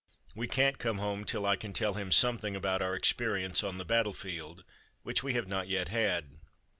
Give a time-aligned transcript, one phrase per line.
[0.35, 3.85] We can't come home till I can tell him something about our experience on the
[3.85, 4.63] battlefield,
[5.03, 6.39] which we have not yet had."